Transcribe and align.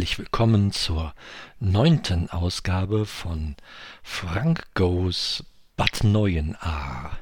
Herzlich 0.00 0.18
willkommen 0.18 0.72
zur 0.72 1.12
neunten 1.58 2.30
Ausgabe 2.30 3.04
von 3.04 3.54
Frank 4.02 4.64
Goes 4.72 5.44
Bad 5.76 6.04
Neuenahr. 6.04 7.18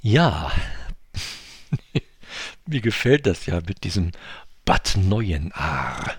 Ja, 0.00 0.50
mir 2.66 2.80
gefällt 2.80 3.26
das 3.26 3.44
ja 3.44 3.60
mit 3.66 3.84
diesem 3.84 4.12
Bad 4.64 4.96
Neuenahr. 4.96 6.14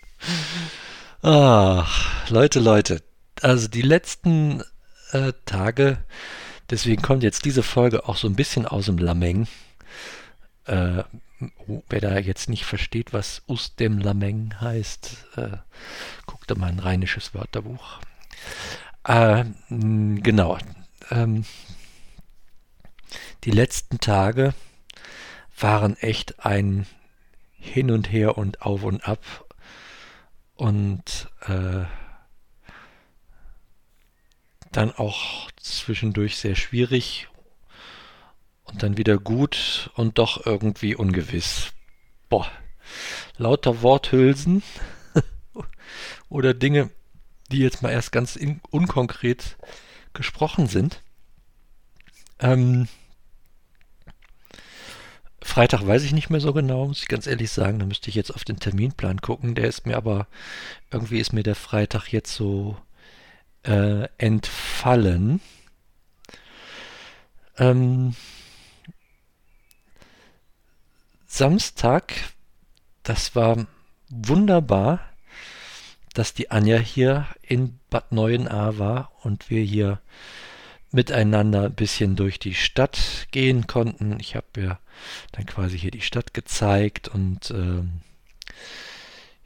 Ach, 1.20 2.30
Leute, 2.30 2.60
Leute, 2.60 3.02
also 3.42 3.68
die 3.68 3.82
letzten 3.82 4.62
äh, 5.12 5.34
Tage, 5.44 6.02
deswegen 6.70 7.02
kommt 7.02 7.24
jetzt 7.24 7.44
diese 7.44 7.62
Folge 7.62 8.08
auch 8.08 8.16
so 8.16 8.26
ein 8.26 8.36
bisschen 8.36 8.64
aus 8.64 8.86
dem 8.86 8.96
Lameng. 8.96 9.48
Äh, 10.64 11.02
wer 11.88 12.00
da 12.00 12.18
jetzt 12.18 12.48
nicht 12.48 12.64
versteht, 12.64 13.12
was 13.12 13.42
us 13.48 13.74
dem 13.76 13.98
Lameng 13.98 14.54
heißt, 14.60 15.26
äh, 15.36 15.56
guckt 16.26 16.50
da 16.50 16.54
mal 16.54 16.68
ein 16.68 16.78
rheinisches 16.78 17.34
Wörterbuch. 17.34 18.00
Äh, 19.04 19.44
genau. 19.68 20.58
Ähm, 21.10 21.44
die 23.44 23.50
letzten 23.50 23.98
Tage 23.98 24.54
waren 25.58 25.96
echt 25.96 26.44
ein 26.44 26.86
Hin 27.58 27.90
und 27.90 28.12
Her 28.12 28.38
und 28.38 28.62
Auf 28.62 28.82
und 28.84 29.06
Ab 29.06 29.24
und 30.56 31.30
äh, 31.46 31.84
dann 34.72 34.92
auch 34.92 35.50
zwischendurch 35.56 36.36
sehr 36.36 36.54
schwierig 36.54 37.28
und 38.72 38.82
dann 38.82 38.96
wieder 38.96 39.18
gut 39.18 39.90
und 39.94 40.18
doch 40.18 40.46
irgendwie 40.46 40.94
ungewiss. 40.94 41.72
Boah, 42.28 42.50
lauter 43.36 43.82
Worthülsen 43.82 44.62
oder 46.28 46.54
Dinge, 46.54 46.90
die 47.50 47.58
jetzt 47.58 47.82
mal 47.82 47.90
erst 47.90 48.12
ganz 48.12 48.38
unkonkret 48.70 49.56
gesprochen 50.12 50.66
sind. 50.66 51.02
Ähm, 52.38 52.88
Freitag 55.42 55.86
weiß 55.86 56.04
ich 56.04 56.12
nicht 56.12 56.30
mehr 56.30 56.40
so 56.40 56.52
genau, 56.52 56.86
muss 56.86 57.02
ich 57.02 57.08
ganz 57.08 57.26
ehrlich 57.26 57.50
sagen. 57.50 57.78
Da 57.78 57.86
müsste 57.86 58.08
ich 58.08 58.14
jetzt 58.14 58.30
auf 58.30 58.44
den 58.44 58.60
Terminplan 58.60 59.20
gucken. 59.20 59.54
Der 59.54 59.66
ist 59.66 59.86
mir 59.86 59.96
aber, 59.96 60.26
irgendwie 60.90 61.18
ist 61.18 61.32
mir 61.32 61.42
der 61.42 61.54
Freitag 61.54 62.08
jetzt 62.12 62.34
so 62.34 62.76
äh, 63.64 64.06
entfallen. 64.18 65.40
Ähm, 67.58 68.14
Samstag, 71.32 72.12
das 73.04 73.36
war 73.36 73.68
wunderbar, 74.08 74.98
dass 76.12 76.34
die 76.34 76.50
Anja 76.50 76.76
hier 76.76 77.28
in 77.40 77.78
Bad 77.88 78.10
Neuenahr 78.10 78.78
war 78.78 79.12
und 79.22 79.48
wir 79.48 79.62
hier 79.62 80.00
miteinander 80.90 81.66
ein 81.66 81.74
bisschen 81.74 82.16
durch 82.16 82.40
die 82.40 82.54
Stadt 82.54 83.28
gehen 83.30 83.68
konnten. 83.68 84.18
Ich 84.18 84.34
habe 84.34 84.60
ja 84.60 84.80
dann 85.30 85.46
quasi 85.46 85.78
hier 85.78 85.92
die 85.92 86.02
Stadt 86.02 86.34
gezeigt 86.34 87.06
und 87.06 87.52
ähm, 87.52 88.00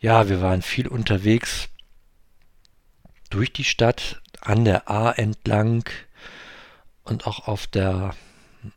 ja, 0.00 0.30
wir 0.30 0.40
waren 0.40 0.62
viel 0.62 0.88
unterwegs 0.88 1.68
durch 3.28 3.52
die 3.52 3.62
Stadt, 3.62 4.22
an 4.40 4.64
der 4.64 4.90
A 4.90 5.12
entlang 5.12 5.84
und 7.04 7.26
auch 7.26 7.46
auf 7.46 7.66
der 7.66 8.16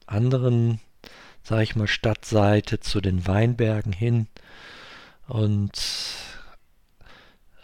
anderen 0.06 0.82
sage 1.48 1.64
ich 1.64 1.78
mal, 1.78 1.88
Stadtseite 1.88 2.82
zu 2.82 3.00
den 3.00 3.26
Weinbergen 3.26 3.94
hin 3.94 4.28
und 5.30 5.72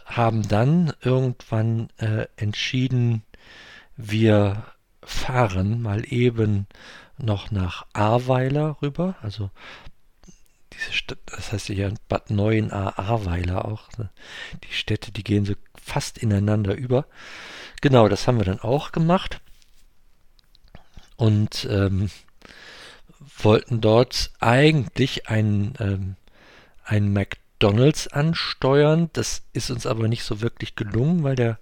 haben 0.05 0.47
dann 0.47 0.93
irgendwann 1.01 1.89
äh, 1.97 2.27
entschieden, 2.37 3.23
wir 3.97 4.63
fahren 5.03 5.81
mal 5.81 6.05
eben 6.07 6.65
noch 7.17 7.51
nach 7.51 7.85
Ahrweiler 7.91 8.77
rüber, 8.81 9.17
also 9.21 9.51
diese 10.71 10.93
Stadt, 10.93 11.19
das 11.25 11.51
heißt 11.51 11.67
ja 11.67 11.89
Bad 12.07 12.29
Neuenahr, 12.29 12.97
Ahrweiler 12.97 13.65
auch, 13.65 13.89
ne? 13.97 14.09
die 14.63 14.73
Städte, 14.73 15.11
die 15.11 15.25
gehen 15.25 15.43
so 15.43 15.55
fast 15.75 16.17
ineinander 16.17 16.73
über. 16.73 17.05
Genau, 17.81 18.07
das 18.07 18.27
haben 18.27 18.37
wir 18.37 18.45
dann 18.45 18.61
auch 18.61 18.93
gemacht. 18.93 19.41
Und 21.17 21.67
ähm, 21.69 22.09
wollten 23.37 23.81
dort 23.81 24.31
eigentlich 24.39 25.27
ein, 25.27 25.73
ähm, 25.79 26.15
ein 26.83 27.11
McDonalds 27.11 28.07
ansteuern. 28.07 29.09
Das 29.13 29.43
ist 29.53 29.71
uns 29.71 29.85
aber 29.85 30.07
nicht 30.07 30.23
so 30.23 30.41
wirklich 30.41 30.75
gelungen, 30.75 31.23
weil 31.23 31.35
der, 31.35 31.59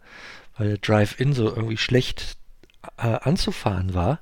weil 0.58 0.70
der 0.70 0.78
Drive-In 0.78 1.34
so 1.34 1.48
irgendwie 1.48 1.78
schlecht 1.78 2.38
äh, 2.98 3.08
anzufahren 3.22 3.94
war, 3.94 4.20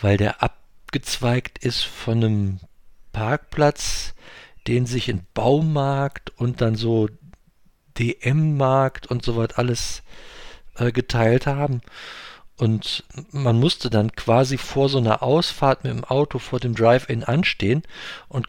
weil 0.00 0.16
der 0.16 0.42
abgezweigt 0.42 1.58
ist 1.64 1.82
von 1.82 2.24
einem 2.24 2.60
Parkplatz, 3.12 4.14
den 4.66 4.86
sich 4.86 5.08
in 5.08 5.26
Baumarkt 5.34 6.30
und 6.36 6.60
dann 6.60 6.76
so 6.76 7.08
DM-Markt 7.98 9.06
und 9.06 9.24
so 9.24 9.36
was 9.36 9.52
alles 9.52 10.02
äh, 10.76 10.92
geteilt 10.92 11.46
haben. 11.46 11.80
Und 12.58 13.04
man 13.30 13.58
musste 13.58 13.88
dann 13.88 14.12
quasi 14.12 14.58
vor 14.58 14.88
so 14.88 14.98
einer 14.98 15.22
Ausfahrt 15.22 15.84
mit 15.84 15.92
dem 15.92 16.04
Auto 16.04 16.40
vor 16.40 16.58
dem 16.58 16.74
Drive-In 16.74 17.22
anstehen. 17.22 17.84
Und 18.28 18.48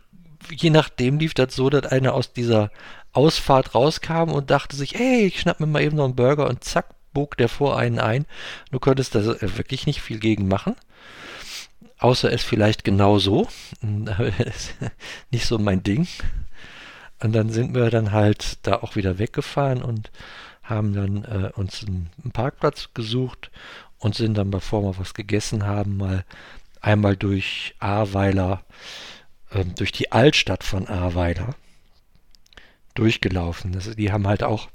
je 0.51 0.71
nachdem 0.71 1.19
lief 1.19 1.35
das 1.35 1.55
so, 1.55 1.69
dass 1.69 1.85
einer 1.85 2.15
aus 2.15 2.33
dieser 2.33 2.71
Ausfahrt 3.13 3.75
rauskam 3.75 4.31
und 4.31 4.49
dachte 4.49 4.75
sich, 4.75 4.95
hey, 4.95 5.27
ich 5.27 5.39
schnapp 5.39 5.59
mir 5.59 5.67
mal 5.67 5.83
eben 5.83 5.95
noch 5.95 6.05
einen 6.05 6.15
Burger 6.15 6.47
und 6.47 6.63
zack, 6.63 6.87
bog 7.13 7.37
der 7.37 7.49
vor 7.49 7.77
einen 7.77 7.99
ein. 7.99 8.25
Du 8.71 8.79
konntest 8.79 9.13
da 9.13 9.23
wirklich 9.23 9.85
nicht 9.85 10.01
viel 10.01 10.19
gegen 10.19 10.47
machen. 10.47 10.75
Außer 11.99 12.31
es 12.31 12.43
vielleicht 12.43 12.83
genau 12.83 13.19
so. 13.19 13.47
nicht 15.31 15.45
so 15.45 15.59
mein 15.59 15.83
Ding. 15.83 16.07
Und 17.21 17.33
dann 17.33 17.49
sind 17.49 17.75
wir 17.75 17.89
dann 17.91 18.11
halt 18.11 18.57
da 18.63 18.75
auch 18.75 18.95
wieder 18.95 19.19
weggefahren 19.19 19.83
und 19.83 20.09
haben 20.63 20.93
dann 20.93 21.25
äh, 21.25 21.51
uns 21.55 21.85
einen 21.85 22.31
Parkplatz 22.31 22.89
gesucht 22.93 23.51
und 23.99 24.15
sind 24.15 24.37
dann, 24.37 24.51
bevor 24.51 24.83
wir 24.83 24.97
was 24.97 25.13
gegessen 25.13 25.65
haben, 25.65 25.97
mal 25.97 26.25
einmal 26.81 27.15
durch 27.15 27.75
Ahrweiler, 27.79 28.63
äh, 29.51 29.65
durch 29.65 29.91
die 29.91 30.11
Altstadt 30.11 30.63
von 30.63 30.87
Ahrweiler 30.87 31.55
durchgelaufen. 32.95 33.71
Das, 33.71 33.95
die 33.95 34.11
haben 34.11 34.27
halt 34.27 34.43
auch, 34.43 34.69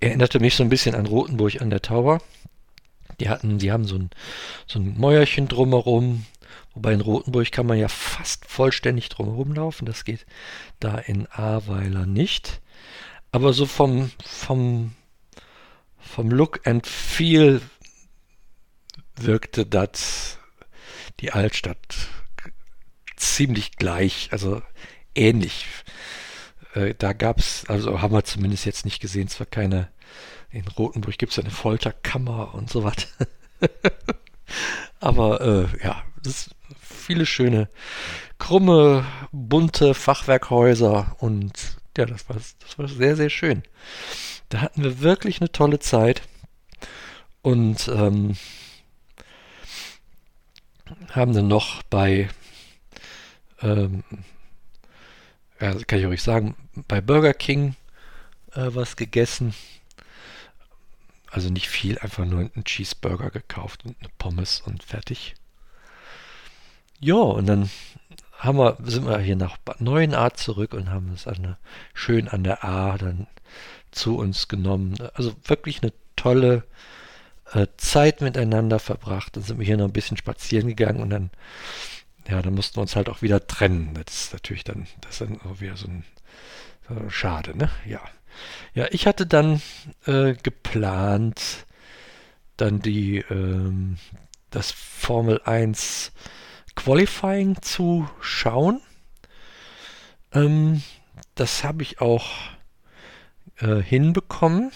erinnerte 0.00 0.40
mich 0.40 0.54
so 0.56 0.62
ein 0.62 0.68
bisschen 0.68 0.94
an 0.94 1.06
Rotenburg 1.06 1.60
an 1.60 1.70
der 1.70 1.82
Tower. 1.82 2.20
Die 3.20 3.28
hatten, 3.28 3.58
die 3.58 3.72
haben 3.72 3.84
so 3.84 3.96
ein, 3.96 4.10
so 4.66 4.78
ein 4.78 4.98
Mäuerchen 4.98 5.48
drumherum, 5.48 6.26
wobei 6.74 6.92
in 6.92 7.00
Rotenburg 7.00 7.50
kann 7.50 7.66
man 7.66 7.78
ja 7.78 7.88
fast 7.88 8.44
vollständig 8.46 9.08
drumherum 9.08 9.54
laufen. 9.54 9.86
Das 9.86 10.04
geht 10.04 10.26
da 10.80 10.98
in 10.98 11.26
Ahrweiler 11.28 12.04
nicht. 12.04 12.60
Aber 13.32 13.52
so 13.52 13.66
vom, 13.66 14.10
vom, 14.22 14.92
vom 15.98 16.30
Look 16.30 16.66
and 16.66 16.86
Feel 16.86 17.60
wirkte 19.16 19.66
das 19.66 20.38
die 21.20 21.32
Altstadt 21.32 22.08
ziemlich 23.16 23.72
gleich, 23.76 24.28
also 24.32 24.62
ähnlich. 25.14 25.66
Äh, 26.74 26.94
da 26.96 27.12
gab 27.12 27.38
es, 27.38 27.64
also 27.68 28.02
haben 28.02 28.14
wir 28.14 28.24
zumindest 28.24 28.66
jetzt 28.66 28.84
nicht 28.84 29.00
gesehen, 29.00 29.28
zwar 29.28 29.46
keine, 29.46 29.88
in 30.50 30.66
Rotenburg 30.68 31.18
gibt 31.18 31.32
es 31.32 31.38
eine 31.38 31.50
Folterkammer 31.50 32.54
und 32.54 32.70
so 32.70 32.84
was. 32.84 32.96
Aber 35.00 35.40
äh, 35.40 35.84
ja, 35.84 36.02
viele 36.80 37.26
schöne, 37.26 37.68
krumme, 38.38 39.06
bunte 39.32 39.94
Fachwerkhäuser 39.94 41.16
und 41.18 41.52
ja, 41.96 42.04
das 42.04 42.28
war, 42.28 42.36
das 42.36 42.78
war 42.78 42.88
sehr, 42.88 43.16
sehr 43.16 43.30
schön. 43.30 43.62
Da 44.48 44.60
hatten 44.60 44.82
wir 44.82 45.00
wirklich 45.00 45.40
eine 45.40 45.50
tolle 45.50 45.78
Zeit 45.78 46.22
und 47.42 47.88
ähm, 47.88 48.36
haben 51.10 51.32
dann 51.32 51.48
noch 51.48 51.82
bei, 51.84 52.28
ähm, 53.62 54.04
ja, 55.60 55.74
kann 55.84 55.98
ich 55.98 56.06
euch 56.06 56.22
sagen, 56.22 56.54
bei 56.88 57.00
Burger 57.00 57.34
King 57.34 57.76
äh, 58.52 58.68
was 58.74 58.96
gegessen. 58.96 59.54
Also 61.30 61.50
nicht 61.50 61.68
viel, 61.68 61.98
einfach 61.98 62.24
nur 62.24 62.40
einen 62.40 62.64
Cheeseburger 62.64 63.30
gekauft 63.30 63.84
und 63.84 63.96
eine 64.00 64.08
Pommes 64.18 64.60
und 64.60 64.82
fertig. 64.82 65.34
Ja, 67.00 67.16
und 67.16 67.46
dann 67.46 67.70
haben 68.38 68.58
wir, 68.58 68.76
sind 68.82 69.06
wir 69.06 69.18
hier 69.18 69.36
nach 69.36 69.56
Bad 69.58 69.80
Neuenahr 69.80 70.34
zurück 70.34 70.72
und 70.74 70.90
haben 70.90 71.12
es 71.12 71.26
an 71.26 71.56
schön 71.94 72.28
an 72.28 72.44
der 72.44 72.64
A 72.64 72.96
dann 72.96 73.26
zu 73.90 74.16
uns 74.16 74.48
genommen. 74.48 74.96
Also 75.14 75.34
wirklich 75.44 75.82
eine 75.82 75.92
tolle 76.16 76.64
äh, 77.52 77.66
Zeit 77.76 78.20
miteinander 78.20 78.78
verbracht. 78.78 79.36
Dann 79.36 79.42
sind 79.42 79.58
wir 79.58 79.66
hier 79.66 79.76
noch 79.76 79.86
ein 79.86 79.92
bisschen 79.92 80.16
spazieren 80.16 80.68
gegangen 80.68 81.00
und 81.00 81.10
dann 81.10 81.30
ja, 82.28 82.42
dann 82.42 82.54
mussten 82.54 82.76
wir 82.76 82.82
uns 82.82 82.96
halt 82.96 83.08
auch 83.08 83.22
wieder 83.22 83.46
trennen. 83.46 83.94
Das 83.94 84.24
ist 84.24 84.32
natürlich 84.32 84.64
dann, 84.64 84.86
das 85.00 85.12
ist 85.12 85.20
dann 85.20 85.40
auch 85.42 85.60
wieder 85.60 85.76
so 85.76 85.86
ein, 85.86 86.04
so 86.88 86.94
ein 86.94 87.10
Schade, 87.10 87.56
ne? 87.56 87.70
Ja. 87.84 88.00
Ja, 88.74 88.86
ich 88.90 89.06
hatte 89.06 89.26
dann 89.26 89.62
äh, 90.06 90.34
geplant, 90.34 91.66
dann 92.56 92.80
die, 92.80 93.18
ähm, 93.30 93.96
das 94.50 94.72
Formel 94.72 95.40
1 95.44 96.12
Qualifying 96.74 97.62
zu 97.62 98.08
schauen. 98.20 98.82
Ähm, 100.32 100.82
das 101.34 101.64
habe 101.64 101.82
ich 101.82 102.00
auch 102.00 102.26
äh, 103.58 103.76
hinbekommen 103.76 104.70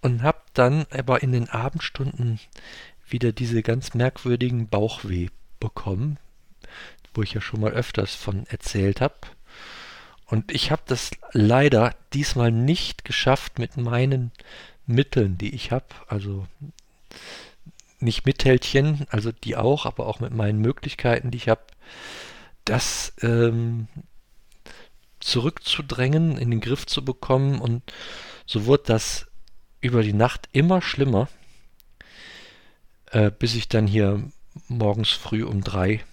und 0.00 0.22
habe 0.22 0.37
dann 0.58 0.86
aber 0.90 1.22
in 1.22 1.32
den 1.32 1.48
Abendstunden 1.48 2.40
wieder 3.08 3.32
diese 3.32 3.62
ganz 3.62 3.94
merkwürdigen 3.94 4.68
Bauchweh 4.68 5.28
bekommen, 5.60 6.18
wo 7.14 7.22
ich 7.22 7.32
ja 7.32 7.40
schon 7.40 7.60
mal 7.60 7.72
öfters 7.72 8.14
von 8.14 8.46
erzählt 8.46 9.00
habe. 9.00 9.16
Und 10.26 10.52
ich 10.52 10.70
habe 10.70 10.82
das 10.86 11.10
leider 11.32 11.94
diesmal 12.12 12.52
nicht 12.52 13.04
geschafft 13.04 13.58
mit 13.58 13.76
meinen 13.76 14.30
Mitteln, 14.86 15.38
die 15.38 15.54
ich 15.54 15.72
habe. 15.72 15.86
Also 16.06 16.46
nicht 18.00 18.26
Mittelchen, 18.26 19.06
also 19.10 19.32
die 19.32 19.56
auch, 19.56 19.86
aber 19.86 20.06
auch 20.06 20.20
mit 20.20 20.32
meinen 20.32 20.60
Möglichkeiten, 20.60 21.30
die 21.30 21.38
ich 21.38 21.48
habe, 21.48 21.62
das 22.64 23.14
ähm, 23.22 23.88
zurückzudrängen, 25.20 26.36
in 26.36 26.50
den 26.50 26.60
Griff 26.60 26.86
zu 26.86 27.04
bekommen. 27.04 27.60
Und 27.60 27.82
so 28.44 28.66
wurde 28.66 28.84
das 28.86 29.27
über 29.80 30.02
die 30.02 30.12
Nacht 30.12 30.48
immer 30.52 30.82
schlimmer, 30.82 31.28
äh, 33.10 33.30
bis 33.30 33.54
ich 33.54 33.68
dann 33.68 33.86
hier 33.86 34.22
morgens 34.68 35.10
früh 35.10 35.44
um 35.44 35.62
drei 35.62 36.04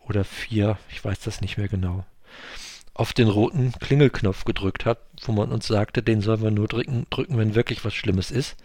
oder 0.00 0.24
vier, 0.24 0.78
ich 0.90 1.04
weiß 1.04 1.20
das 1.20 1.40
nicht 1.40 1.56
mehr 1.56 1.68
genau, 1.68 2.04
auf 2.94 3.12
den 3.12 3.28
roten 3.28 3.72
Klingelknopf 3.72 4.44
gedrückt 4.44 4.84
hat, 4.84 4.98
wo 5.22 5.32
man 5.32 5.52
uns 5.52 5.66
sagte, 5.66 6.02
den 6.02 6.20
sollen 6.20 6.42
wir 6.42 6.50
nur 6.50 6.68
drücken, 6.68 7.06
drücken, 7.10 7.38
wenn 7.38 7.54
wirklich 7.54 7.84
was 7.84 7.94
Schlimmes 7.94 8.30
ist. 8.30 8.56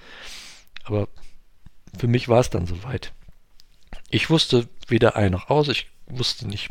Aber 0.84 1.08
für 1.98 2.08
mich 2.08 2.28
war 2.28 2.40
es 2.40 2.50
dann 2.50 2.68
soweit. 2.68 3.14
Ich 4.10 4.30
wusste 4.30 4.68
weder 4.88 5.16
ein 5.16 5.32
noch 5.32 5.50
aus, 5.50 5.68
ich 5.70 5.88
wusste 6.08 6.48
nicht, 6.48 6.70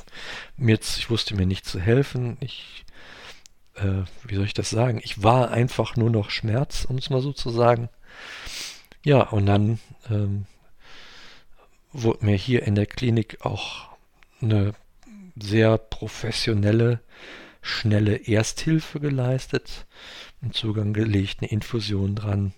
mir, 0.57 0.79
ich 0.79 1.11
wusste 1.11 1.35
mir 1.35 1.47
nicht 1.47 1.65
zu 1.65 1.81
helfen, 1.81 2.37
ich, 2.41 2.85
äh, 3.77 4.05
wie 4.25 4.37
soll 4.37 4.45
ich 4.45 4.55
das 4.55 4.71
sagen, 4.71 5.01
ich 5.03 5.23
war 5.23 5.51
einfach 5.51 5.97
nur 5.97 6.11
noch 6.11 6.31
Schmerz, 6.31 6.85
um 6.85 6.97
es 6.97 7.11
mal 7.11 7.21
so 7.21 7.33
zu 7.33 7.51
sagen. 7.51 7.89
Ja, 9.05 9.23
und 9.23 9.47
dann 9.47 9.81
ähm, 10.11 10.47
wurde 11.93 12.25
mir 12.25 12.37
hier 12.37 12.63
in 12.63 12.75
der 12.75 12.87
Klinik 12.87 13.45
auch 13.45 13.89
eine 14.41 14.75
sehr 15.37 15.79
professionelle, 15.79 17.01
schnelle 17.61 18.17
Ersthilfe 18.17 19.01
geleistet, 19.01 19.87
einen 20.43 20.53
Zugang 20.53 20.93
gelegt, 20.93 21.39
eine 21.41 21.51
Infusion 21.51 22.15
dran. 22.15 22.53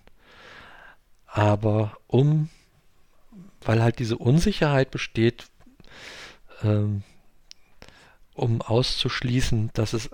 Aber 1.25 1.97
um, 2.07 2.49
weil 3.61 3.81
halt 3.81 3.99
diese 3.99 4.17
Unsicherheit 4.17 4.91
besteht, 4.91 5.47
ähm, 6.63 7.03
um 8.33 8.61
auszuschließen, 8.61 9.71
dass, 9.73 9.93
es, 9.93 10.09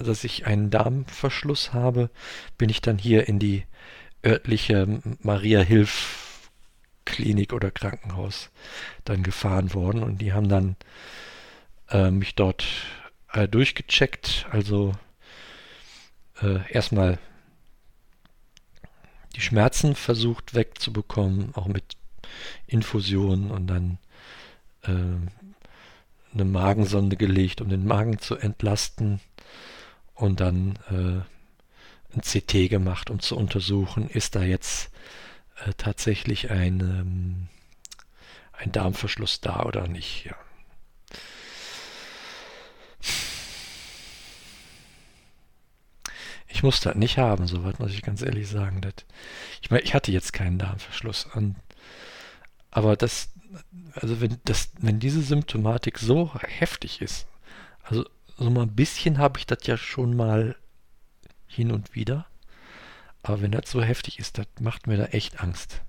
dass 0.00 0.24
ich 0.24 0.46
einen 0.46 0.70
Darmverschluss 0.70 1.72
habe, 1.72 2.10
bin 2.56 2.68
ich 2.68 2.80
dann 2.80 2.98
hier 2.98 3.28
in 3.28 3.38
die 3.38 3.64
örtliche 4.24 5.00
Maria 5.20 5.60
Hilf 5.60 6.50
Klinik 7.04 7.52
oder 7.52 7.70
Krankenhaus 7.70 8.50
dann 9.04 9.22
gefahren 9.22 9.72
worden 9.72 10.02
und 10.02 10.18
die 10.18 10.32
haben 10.34 10.48
dann 10.48 10.76
äh, 11.88 12.10
mich 12.10 12.34
dort 12.34 12.66
äh, 13.32 13.48
durchgecheckt. 13.48 14.46
Also 14.50 14.92
äh, 16.42 16.70
erstmal 16.70 17.18
die 19.36 19.40
Schmerzen 19.40 19.94
versucht 19.94 20.54
wegzubekommen, 20.54 21.54
auch 21.54 21.66
mit 21.66 21.96
Infusionen 22.66 23.50
und 23.50 23.66
dann 23.68 23.98
äh, 24.82 24.90
eine 26.34 26.44
Magensonde 26.44 27.16
gelegt, 27.16 27.60
um 27.60 27.68
den 27.68 27.86
Magen 27.86 28.18
zu 28.18 28.36
entlasten 28.36 29.20
und 30.18 30.40
dann 30.40 30.78
äh, 30.90 31.22
ein 32.14 32.20
CT 32.22 32.68
gemacht, 32.68 33.08
um 33.10 33.20
zu 33.20 33.36
untersuchen, 33.36 34.10
ist 34.10 34.34
da 34.34 34.42
jetzt 34.42 34.90
äh, 35.64 35.72
tatsächlich 35.76 36.50
ein, 36.50 36.80
ähm, 36.80 37.48
ein 38.52 38.72
Darmverschluss 38.72 39.40
da 39.40 39.62
oder 39.62 39.86
nicht. 39.86 40.24
Ja. 40.24 40.34
Ich 46.48 46.62
musste 46.64 46.88
das 46.88 46.98
nicht 46.98 47.18
haben, 47.18 47.46
soweit 47.46 47.78
muss 47.78 47.92
ich 47.92 48.02
ganz 48.02 48.20
ehrlich 48.22 48.48
sagen. 48.48 48.80
Das, 48.80 48.94
ich 49.62 49.70
meine, 49.70 49.82
ich 49.82 49.94
hatte 49.94 50.10
jetzt 50.10 50.32
keinen 50.32 50.58
Darmverschluss. 50.58 51.28
An, 51.32 51.54
aber 52.72 52.96
das, 52.96 53.28
also 53.94 54.20
wenn 54.20 54.38
das, 54.44 54.72
wenn 54.78 54.98
diese 54.98 55.22
Symptomatik 55.22 55.98
so 55.98 56.34
heftig 56.34 57.02
ist, 57.02 57.28
also 57.84 58.04
so 58.38 58.50
mal 58.50 58.62
ein 58.62 58.74
bisschen 58.74 59.18
habe 59.18 59.38
ich 59.38 59.46
das 59.46 59.66
ja 59.66 59.76
schon 59.76 60.16
mal 60.16 60.56
hin 61.46 61.72
und 61.72 61.94
wieder. 61.94 62.26
Aber 63.22 63.42
wenn 63.42 63.50
das 63.50 63.70
so 63.70 63.82
heftig 63.82 64.18
ist, 64.18 64.38
das 64.38 64.46
macht 64.60 64.86
mir 64.86 64.96
da 64.96 65.06
echt 65.06 65.40
Angst. 65.40 65.82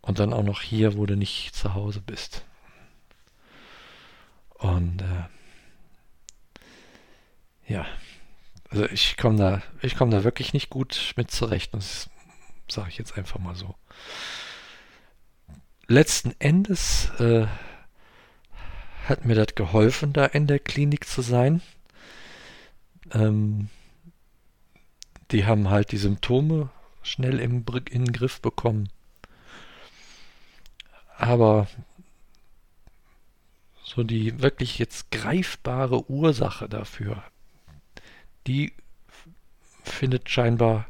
Und 0.00 0.20
dann 0.20 0.32
auch 0.32 0.44
noch 0.44 0.62
hier, 0.62 0.96
wo 0.96 1.04
du 1.04 1.16
nicht 1.16 1.54
zu 1.54 1.74
Hause 1.74 2.00
bist. 2.00 2.44
Und 4.54 5.02
äh, 5.02 5.24
ja, 7.66 7.86
also 8.70 8.86
ich 8.86 9.16
komme 9.16 9.36
da, 9.36 9.62
ich 9.82 9.96
komme 9.96 10.12
da 10.12 10.24
wirklich 10.24 10.52
nicht 10.52 10.70
gut 10.70 11.12
mit 11.16 11.30
zurecht. 11.30 11.74
Das 11.74 12.08
sage 12.70 12.88
ich 12.88 12.98
jetzt 12.98 13.18
einfach 13.18 13.40
mal 13.40 13.54
so. 13.54 13.74
Letzten 15.88 16.34
Endes 16.38 17.10
äh, 17.18 17.46
hat 19.08 19.24
mir 19.24 19.34
das 19.34 19.54
geholfen, 19.54 20.12
da 20.12 20.26
in 20.26 20.46
der 20.46 20.58
Klinik 20.58 21.06
zu 21.06 21.22
sein. 21.22 21.62
Ähm, 23.12 23.68
die 25.30 25.46
haben 25.46 25.70
halt 25.70 25.92
die 25.92 25.98
Symptome 25.98 26.70
schnell 27.02 27.40
im, 27.40 27.64
in 27.90 28.04
den 28.04 28.12
Griff 28.12 28.40
bekommen. 28.40 28.88
Aber 31.16 31.68
so 33.82 34.02
die 34.02 34.40
wirklich 34.40 34.78
jetzt 34.78 35.10
greifbare 35.10 36.10
Ursache 36.10 36.68
dafür, 36.68 37.22
die 38.46 38.72
findet 39.82 40.28
scheinbar 40.28 40.86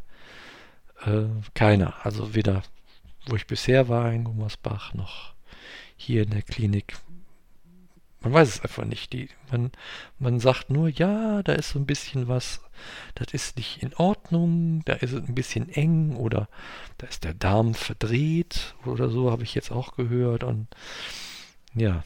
äh, 1.05 1.27
keiner. 1.55 1.95
Also 2.05 2.35
weder 2.35 2.63
wo 3.29 3.37
ich 3.37 3.47
bisher 3.47 3.89
war 3.89 4.13
in 4.13 4.25
Gummersbach 4.25 4.95
noch 4.95 5.35
hier 5.97 6.23
in 6.23 6.31
der 6.31 6.43
Klinik 6.43 6.97
man 8.21 8.33
weiß 8.33 8.49
es 8.49 8.61
einfach 8.61 8.85
nicht. 8.85 9.13
Die, 9.13 9.29
man, 9.51 9.71
man 10.19 10.41
sagt 10.41 10.71
nur, 10.71 10.89
ja, 10.89 11.43
da 11.43 11.53
ist 11.53 11.71
so 11.71 11.79
ein 11.79 11.87
bisschen 11.87 12.29
was, 12.29 12.61
das 13.15 13.33
ist 13.33 13.57
nicht 13.57 13.83
in 13.83 13.95
Ordnung, 13.95 14.83
da 14.85 14.95
ist 14.95 15.13
es 15.13 15.25
ein 15.25 15.35
bisschen 15.35 15.69
eng 15.69 16.17
oder 16.17 16.49
da 16.99 17.07
ist 17.07 17.25
der 17.25 17.35
Darm 17.35 17.75
verdreht 17.75 18.75
oder 18.85 19.09
so, 19.09 19.31
habe 19.31 19.45
ich 19.45 19.55
jetzt 19.55 19.71
auch 19.71 19.97
gehört. 19.97 20.43
Und 20.43 20.67
ja. 21.75 22.05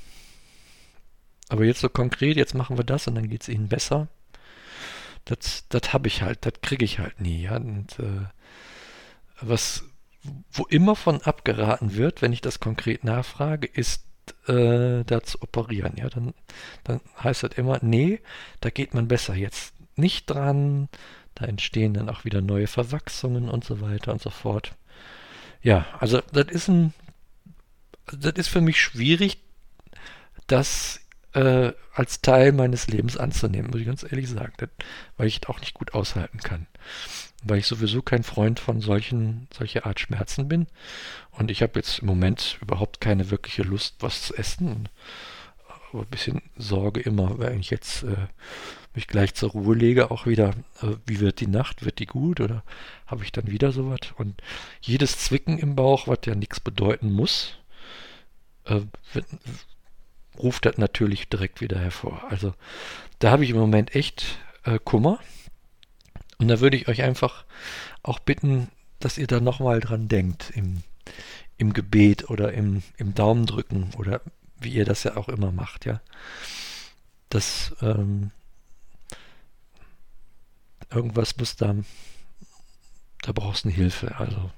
Aber 1.48 1.64
jetzt 1.64 1.80
so 1.80 1.88
konkret, 1.88 2.36
jetzt 2.36 2.54
machen 2.54 2.76
wir 2.76 2.84
das 2.84 3.06
und 3.06 3.14
dann 3.14 3.28
geht 3.28 3.42
es 3.42 3.48
ihnen 3.48 3.68
besser. 3.68 4.08
Das, 5.24 5.66
das 5.68 5.92
habe 5.92 6.08
ich 6.08 6.22
halt, 6.22 6.44
das 6.44 6.54
kriege 6.62 6.84
ich 6.84 6.98
halt 6.98 7.20
nie. 7.20 7.42
Ja? 7.42 7.56
Und 7.56 7.98
äh, 7.98 8.26
was, 9.40 9.84
wo 10.50 10.64
immer 10.66 10.96
von 10.96 11.22
abgeraten 11.22 11.94
wird, 11.94 12.22
wenn 12.22 12.32
ich 12.32 12.40
das 12.40 12.60
konkret 12.60 13.04
nachfrage, 13.04 13.66
ist 13.66 14.04
äh, 14.46 15.04
da 15.04 15.22
zu 15.22 15.42
operieren. 15.42 15.94
Ja, 15.96 16.08
dann, 16.08 16.34
dann 16.84 17.00
heißt 17.22 17.42
das 17.42 17.52
immer, 17.56 17.78
nee, 17.82 18.20
da 18.60 18.70
geht 18.70 18.94
man 18.94 19.08
besser 19.08 19.34
jetzt 19.34 19.74
nicht 19.96 20.30
dran. 20.30 20.88
Da 21.34 21.46
entstehen 21.46 21.94
dann 21.94 22.08
auch 22.08 22.24
wieder 22.24 22.40
neue 22.40 22.66
Verwachsungen 22.66 23.48
und 23.48 23.64
so 23.64 23.80
weiter 23.80 24.12
und 24.12 24.20
so 24.20 24.30
fort. 24.30 24.74
Ja, 25.62 25.86
also 25.98 26.20
das 26.32 26.46
ist 26.48 26.68
ein, 26.68 26.92
das 28.06 28.32
ist 28.34 28.48
für 28.48 28.60
mich 28.60 28.80
schwierig, 28.80 29.38
das 30.46 31.00
äh, 31.34 31.72
als 31.94 32.20
Teil 32.20 32.52
meines 32.52 32.88
Lebens 32.88 33.16
anzunehmen, 33.16 33.70
muss 33.70 33.80
ich 33.80 33.86
ganz 33.86 34.02
ehrlich 34.02 34.28
sagen, 34.28 34.52
das, 34.58 34.68
weil 35.16 35.26
ich 35.26 35.40
das 35.40 35.50
auch 35.50 35.60
nicht 35.60 35.74
gut 35.74 35.94
aushalten 35.94 36.38
kann 36.38 36.66
weil 37.44 37.58
ich 37.58 37.66
sowieso 37.66 38.02
kein 38.02 38.22
Freund 38.22 38.60
von 38.60 38.80
solchen, 38.80 39.48
solcher 39.52 39.86
Art 39.86 40.00
Schmerzen 40.00 40.48
bin. 40.48 40.66
Und 41.30 41.50
ich 41.50 41.62
habe 41.62 41.78
jetzt 41.78 42.00
im 42.00 42.06
Moment 42.06 42.58
überhaupt 42.60 43.00
keine 43.00 43.30
wirkliche 43.30 43.62
Lust, 43.62 43.96
was 44.00 44.22
zu 44.22 44.34
essen. 44.36 44.88
Aber 45.90 46.02
ein 46.02 46.08
bisschen 46.08 46.42
Sorge 46.56 47.00
immer, 47.00 47.38
wenn 47.38 47.60
ich 47.60 47.70
jetzt 47.70 48.04
äh, 48.04 48.28
mich 48.94 49.08
gleich 49.08 49.34
zur 49.34 49.50
Ruhe 49.50 49.74
lege, 49.74 50.10
auch 50.10 50.26
wieder, 50.26 50.50
äh, 50.82 50.96
wie 51.06 51.20
wird 51.20 51.40
die 51.40 51.48
Nacht, 51.48 51.84
wird 51.84 51.98
die 51.98 52.06
gut 52.06 52.40
oder 52.40 52.62
habe 53.06 53.24
ich 53.24 53.32
dann 53.32 53.48
wieder 53.48 53.72
sowas? 53.72 54.00
Und 54.16 54.40
jedes 54.80 55.18
Zwicken 55.18 55.58
im 55.58 55.74
Bauch, 55.74 56.06
was 56.06 56.20
ja 56.26 56.34
nichts 56.34 56.60
bedeuten 56.60 57.12
muss, 57.12 57.58
äh, 58.64 58.80
wird, 59.12 59.26
ruft 60.38 60.66
das 60.66 60.78
natürlich 60.78 61.28
direkt 61.28 61.60
wieder 61.60 61.78
hervor. 61.78 62.22
Also 62.30 62.54
da 63.18 63.30
habe 63.30 63.44
ich 63.44 63.50
im 63.50 63.58
Moment 63.58 63.94
echt 63.94 64.38
äh, 64.64 64.78
Kummer. 64.82 65.18
Und 66.38 66.48
da 66.48 66.60
würde 66.60 66.76
ich 66.76 66.88
euch 66.88 67.02
einfach 67.02 67.44
auch 68.02 68.18
bitten, 68.18 68.68
dass 68.98 69.18
ihr 69.18 69.26
da 69.26 69.40
nochmal 69.40 69.80
dran 69.80 70.08
denkt 70.08 70.50
im, 70.54 70.82
im 71.56 71.72
Gebet 71.72 72.30
oder 72.30 72.52
im, 72.52 72.82
im 72.96 73.14
Daumendrücken 73.14 73.92
oder 73.96 74.20
wie 74.58 74.72
ihr 74.72 74.84
das 74.84 75.04
ja 75.04 75.16
auch 75.16 75.28
immer 75.28 75.50
macht, 75.50 75.86
ja. 75.86 76.00
Das 77.28 77.74
ähm, 77.80 78.30
irgendwas 80.90 81.36
muss 81.36 81.56
da, 81.56 81.74
da 83.22 83.32
brauchst 83.32 83.64
du 83.64 83.68
eine 83.68 83.76
Hilfe. 83.76 84.16
Also 84.18 84.50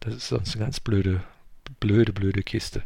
das 0.00 0.14
ist 0.14 0.28
sonst 0.28 0.54
eine 0.54 0.64
ganz 0.64 0.80
blöde, 0.80 1.22
blöde, 1.80 2.12
blöde 2.12 2.42
Kiste. 2.42 2.82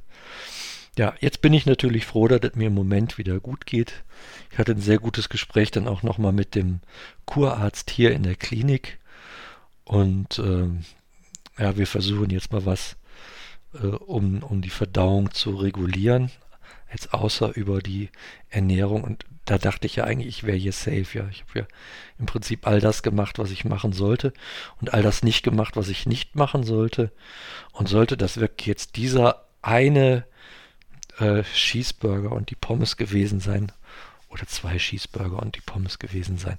Ja, 0.98 1.14
jetzt 1.20 1.42
bin 1.42 1.52
ich 1.52 1.66
natürlich 1.66 2.06
froh, 2.06 2.26
dass 2.26 2.40
es 2.42 2.54
mir 2.56 2.68
im 2.68 2.74
Moment 2.74 3.18
wieder 3.18 3.38
gut 3.38 3.66
geht. 3.66 4.02
Ich 4.50 4.58
hatte 4.58 4.72
ein 4.72 4.80
sehr 4.80 4.98
gutes 4.98 5.28
Gespräch 5.28 5.70
dann 5.70 5.88
auch 5.88 6.02
nochmal 6.02 6.32
mit 6.32 6.54
dem 6.54 6.80
Kurarzt 7.26 7.90
hier 7.90 8.12
in 8.12 8.22
der 8.22 8.34
Klinik. 8.34 8.98
Und 9.84 10.38
ähm, 10.38 10.84
ja, 11.58 11.76
wir 11.76 11.86
versuchen 11.86 12.30
jetzt 12.30 12.50
mal 12.50 12.64
was, 12.64 12.96
äh, 13.74 13.86
um, 13.86 14.42
um 14.42 14.62
die 14.62 14.70
Verdauung 14.70 15.32
zu 15.32 15.56
regulieren. 15.56 16.30
Jetzt 16.90 17.12
außer 17.12 17.54
über 17.54 17.80
die 17.80 18.08
Ernährung. 18.48 19.04
Und 19.04 19.26
da 19.44 19.58
dachte 19.58 19.86
ich 19.86 19.96
ja 19.96 20.04
eigentlich, 20.04 20.28
ich 20.28 20.44
wäre 20.44 20.56
hier 20.56 20.72
safe. 20.72 21.06
Ja, 21.12 21.28
ich 21.30 21.42
habe 21.42 21.58
ja 21.58 21.66
im 22.18 22.24
Prinzip 22.24 22.66
all 22.66 22.80
das 22.80 23.02
gemacht, 23.02 23.38
was 23.38 23.50
ich 23.50 23.66
machen 23.66 23.92
sollte. 23.92 24.32
Und 24.80 24.94
all 24.94 25.02
das 25.02 25.22
nicht 25.22 25.42
gemacht, 25.42 25.76
was 25.76 25.88
ich 25.90 26.06
nicht 26.06 26.36
machen 26.36 26.64
sollte. 26.64 27.12
Und 27.72 27.86
sollte 27.86 28.16
das 28.16 28.38
wirklich 28.38 28.66
jetzt 28.66 28.96
dieser 28.96 29.44
eine 29.60 30.24
äh, 31.18 31.42
Cheeseburger 31.42 32.32
und 32.32 32.50
die 32.50 32.56
Pommes 32.56 32.96
gewesen 32.96 33.40
sein. 33.40 33.72
Oder 34.28 34.46
zwei 34.46 34.76
Cheeseburger 34.76 35.40
und 35.40 35.56
die 35.56 35.60
Pommes 35.60 35.98
gewesen 35.98 36.38
sein. 36.38 36.58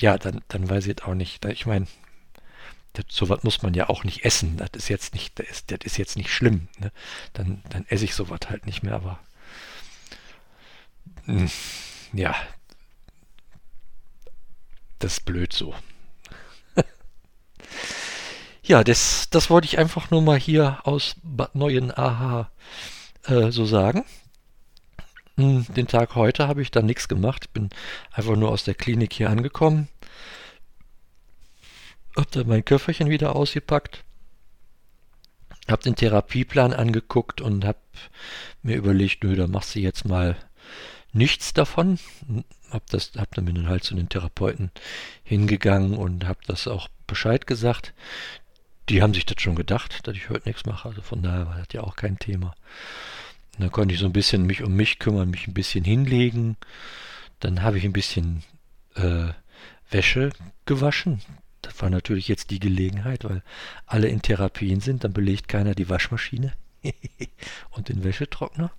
Ja, 0.00 0.18
dann, 0.18 0.42
dann 0.48 0.68
weiß 0.68 0.84
ich 0.84 0.88
jetzt 0.88 1.04
auch 1.04 1.14
nicht. 1.14 1.44
Ich 1.44 1.66
meine, 1.66 1.86
sowas 3.08 3.42
muss 3.42 3.62
man 3.62 3.74
ja 3.74 3.88
auch 3.88 4.04
nicht 4.04 4.24
essen. 4.24 4.56
Das 4.56 4.70
ist 4.74 4.88
jetzt 4.88 5.14
nicht, 5.14 5.38
das 5.38 5.48
ist, 5.48 5.70
das 5.70 5.78
ist 5.84 5.96
jetzt 5.96 6.16
nicht 6.16 6.30
schlimm. 6.30 6.68
Ne? 6.78 6.90
Dann, 7.32 7.62
dann 7.70 7.86
esse 7.88 8.04
ich 8.04 8.14
sowas 8.14 8.40
halt 8.48 8.66
nicht 8.66 8.82
mehr, 8.82 8.94
aber 8.94 9.18
hm, 11.24 11.50
ja, 12.12 12.34
das 14.98 15.14
ist 15.14 15.24
blöd 15.24 15.52
so. 15.52 15.74
ja, 18.62 18.82
das, 18.82 19.28
das 19.30 19.50
wollte 19.50 19.66
ich 19.66 19.78
einfach 19.78 20.10
nur 20.10 20.22
mal 20.22 20.38
hier 20.38 20.80
aus 20.84 21.16
Bad 21.22 21.54
Neuen 21.54 21.96
Aha 21.96 22.50
äh, 23.24 23.50
so 23.50 23.64
sagen. 23.64 24.04
Hm, 25.36 25.66
den 25.74 25.86
Tag 25.86 26.14
heute 26.14 26.48
habe 26.48 26.62
ich 26.62 26.70
dann 26.70 26.86
nichts 26.86 27.08
gemacht. 27.08 27.52
Bin 27.52 27.70
einfach 28.12 28.36
nur 28.36 28.50
aus 28.50 28.64
der 28.64 28.74
Klinik 28.74 29.12
hier 29.12 29.30
angekommen. 29.30 29.88
Hab 32.16 32.30
dann 32.32 32.46
mein 32.46 32.64
Köfferchen 32.64 33.08
wieder 33.08 33.34
ausgepackt. 33.34 34.04
Hab 35.68 35.80
den 35.82 35.96
Therapieplan 35.96 36.72
angeguckt 36.72 37.40
und 37.40 37.64
hab 37.64 37.78
mir 38.62 38.76
überlegt, 38.76 39.24
nö, 39.24 39.36
da 39.36 39.46
machst 39.46 39.74
du 39.74 39.80
jetzt 39.80 40.04
mal 40.04 40.36
nichts 41.12 41.52
davon. 41.52 41.98
Hab 42.70 42.86
das, 42.90 43.12
hab 43.16 43.34
dann 43.34 43.44
bin 43.44 43.68
halt 43.68 43.84
zu 43.84 43.94
den 43.94 44.08
Therapeuten 44.08 44.70
hingegangen 45.22 45.94
und 45.94 46.26
hab 46.26 46.42
das 46.44 46.66
auch 46.66 46.88
Bescheid 47.06 47.46
gesagt. 47.46 47.94
Die 48.88 49.02
haben 49.02 49.14
sich 49.14 49.26
das 49.26 49.40
schon 49.40 49.54
gedacht, 49.54 50.06
dass 50.06 50.16
ich 50.16 50.28
heute 50.28 50.48
nichts 50.48 50.66
mache. 50.66 50.88
Also 50.88 51.02
von 51.02 51.22
daher 51.22 51.46
war 51.46 51.58
das 51.58 51.68
ja 51.72 51.82
auch 51.82 51.96
kein 51.96 52.18
Thema. 52.18 52.54
Und 53.54 53.64
dann 53.64 53.72
konnte 53.72 53.94
ich 53.94 54.00
so 54.00 54.06
ein 54.06 54.12
bisschen 54.12 54.44
mich 54.44 54.62
um 54.62 54.74
mich 54.74 54.98
kümmern, 54.98 55.30
mich 55.30 55.46
ein 55.46 55.54
bisschen 55.54 55.84
hinlegen. 55.84 56.56
Dann 57.40 57.62
habe 57.62 57.78
ich 57.78 57.84
ein 57.84 57.92
bisschen 57.92 58.42
äh, 58.94 59.28
Wäsche 59.90 60.30
gewaschen. 60.66 61.20
Das 61.60 61.80
war 61.80 61.90
natürlich 61.90 62.28
jetzt 62.28 62.50
die 62.50 62.58
Gelegenheit, 62.58 63.24
weil 63.24 63.42
alle 63.86 64.08
in 64.08 64.22
Therapien 64.22 64.80
sind, 64.80 65.04
dann 65.04 65.12
belegt 65.12 65.48
keiner 65.48 65.74
die 65.74 65.88
Waschmaschine 65.88 66.52
und 67.70 67.88
den 67.88 68.02
Wäschetrockner. 68.02 68.72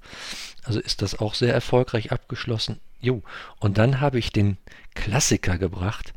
Also 0.63 0.79
ist 0.79 1.01
das 1.01 1.17
auch 1.19 1.33
sehr 1.33 1.53
erfolgreich 1.53 2.11
abgeschlossen. 2.11 2.79
Jo, 2.99 3.21
und 3.59 3.77
dann 3.77 4.01
habe 4.01 4.19
ich 4.19 4.31
den 4.31 4.57
Klassiker 4.95 5.57
gebracht 5.57 6.13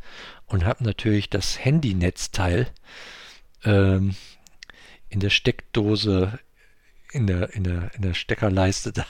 und 0.46 0.64
habe 0.64 0.84
natürlich 0.84 1.30
das 1.30 1.64
Handynetzteil 1.64 2.68
ähm, 3.66 4.14
in 5.08 5.20
der 5.20 5.30
Steckdose 5.30 6.38
in 7.12 7.26
der, 7.26 7.54
in 7.54 7.64
der, 7.64 7.94
in 7.94 8.02
der 8.02 8.14
Steckerleiste 8.14 8.92
da 8.92 9.06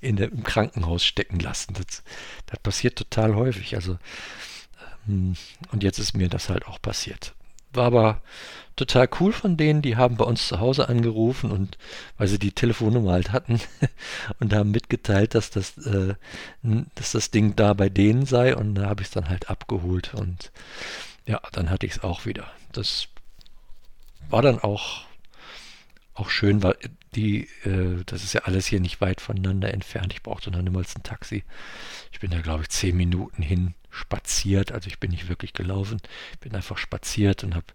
in 0.00 0.16
der, 0.16 0.30
im 0.30 0.42
Krankenhaus 0.42 1.04
stecken 1.04 1.38
lassen. 1.40 1.74
Das, 1.74 2.02
das 2.46 2.58
passiert 2.60 2.96
total 2.96 3.34
häufig. 3.34 3.74
Also, 3.74 3.98
ähm, 5.08 5.34
und 5.72 5.82
jetzt 5.82 5.98
ist 5.98 6.16
mir 6.16 6.28
das 6.28 6.48
halt 6.48 6.66
auch 6.66 6.80
passiert. 6.80 7.34
War 7.72 7.86
aber 7.86 8.22
total 8.74 9.08
cool 9.20 9.32
von 9.32 9.56
denen. 9.56 9.82
Die 9.82 9.96
haben 9.96 10.16
bei 10.16 10.24
uns 10.24 10.48
zu 10.48 10.58
Hause 10.58 10.88
angerufen 10.88 11.50
und 11.50 11.78
weil 12.18 12.26
sie 12.26 12.38
die 12.38 12.52
Telefonnummer 12.52 13.12
halt 13.12 13.32
hatten 13.32 13.60
und 14.40 14.52
haben 14.52 14.70
mitgeteilt, 14.70 15.34
dass 15.34 15.50
das, 15.50 15.78
äh, 15.78 16.14
dass 16.94 17.12
das 17.12 17.30
Ding 17.30 17.54
da 17.56 17.74
bei 17.74 17.88
denen 17.88 18.26
sei 18.26 18.56
und 18.56 18.74
da 18.74 18.88
habe 18.88 19.02
ich 19.02 19.08
es 19.08 19.14
dann 19.14 19.28
halt 19.28 19.50
abgeholt 19.50 20.14
und 20.14 20.50
ja, 21.26 21.40
dann 21.52 21.70
hatte 21.70 21.86
ich 21.86 21.92
es 21.92 22.02
auch 22.02 22.26
wieder. 22.26 22.50
Das 22.72 23.08
war 24.28 24.42
dann 24.42 24.58
auch 24.58 25.04
auch 26.20 26.30
schön, 26.30 26.62
weil 26.62 26.76
die, 27.14 27.48
äh, 27.64 28.04
das 28.06 28.22
ist 28.22 28.34
ja 28.34 28.42
alles 28.42 28.66
hier 28.66 28.80
nicht 28.80 29.00
weit 29.00 29.20
voneinander 29.20 29.72
entfernt. 29.72 30.12
Ich 30.12 30.22
brauchte 30.22 30.50
dann 30.50 30.64
niemals 30.64 30.94
ein 30.94 31.02
Taxi. 31.02 31.44
Ich 32.12 32.20
bin 32.20 32.30
da, 32.30 32.40
glaube 32.40 32.62
ich, 32.62 32.68
zehn 32.68 32.96
Minuten 32.96 33.42
hin 33.42 33.74
spaziert. 33.90 34.70
Also 34.70 34.88
ich 34.88 35.00
bin 35.00 35.10
nicht 35.10 35.28
wirklich 35.28 35.52
gelaufen. 35.52 36.00
Ich 36.32 36.38
bin 36.38 36.54
einfach 36.54 36.78
spaziert 36.78 37.42
und 37.42 37.54
habe 37.54 37.66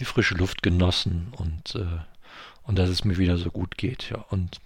die 0.00 0.04
frische 0.04 0.34
Luft 0.34 0.62
genossen 0.62 1.28
und, 1.32 1.76
äh, 1.76 2.00
und 2.64 2.78
dass 2.78 2.90
es 2.90 3.04
mir 3.04 3.18
wieder 3.18 3.38
so 3.38 3.50
gut 3.50 3.78
geht. 3.78 4.10
Ja. 4.10 4.18
Und 4.30 4.60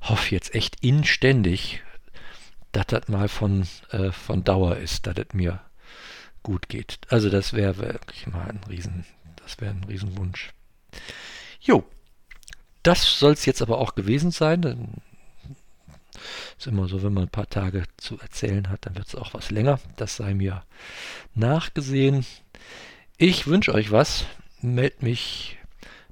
hoffe 0.00 0.34
jetzt 0.34 0.54
echt 0.54 0.82
inständig, 0.82 1.82
dass 2.72 2.86
das 2.86 3.08
mal 3.08 3.28
von, 3.28 3.66
äh, 3.90 4.12
von 4.12 4.44
Dauer 4.44 4.76
ist, 4.76 5.06
dass 5.06 5.16
es 5.18 5.34
mir 5.34 5.60
gut 6.42 6.68
geht. 6.68 6.98
Also 7.08 7.28
das 7.28 7.52
wäre 7.52 7.76
wirklich 7.78 8.26
mal 8.26 8.48
ein 8.48 8.60
Riesen, 8.68 9.04
das 9.48 9.58
wäre 9.62 9.70
ein 9.70 9.84
Riesenwunsch. 9.84 10.50
Jo, 11.58 11.84
das 12.82 13.18
soll 13.18 13.32
es 13.32 13.46
jetzt 13.46 13.62
aber 13.62 13.78
auch 13.78 13.94
gewesen 13.94 14.30
sein. 14.30 14.60
Dann 14.60 14.88
ist 16.58 16.66
immer 16.66 16.86
so, 16.86 17.02
wenn 17.02 17.14
man 17.14 17.24
ein 17.24 17.30
paar 17.30 17.48
Tage 17.48 17.84
zu 17.96 18.18
erzählen 18.18 18.68
hat, 18.68 18.84
dann 18.84 18.94
wird 18.96 19.06
es 19.06 19.14
auch 19.14 19.32
was 19.32 19.50
länger. 19.50 19.80
Das 19.96 20.16
sei 20.16 20.34
mir 20.34 20.64
nachgesehen. 21.34 22.26
Ich 23.16 23.46
wünsche 23.46 23.72
euch 23.72 23.90
was. 23.90 24.26
Meld 24.60 25.02
mich 25.02 25.56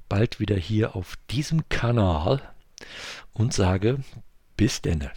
bald 0.08 0.40
wieder 0.40 0.56
hier 0.56 0.96
auf 0.96 1.16
diesem 1.30 1.68
Kanal 1.68 2.40
und 3.34 3.52
sage 3.52 3.98
bis 4.56 4.80
denne. 4.80 5.10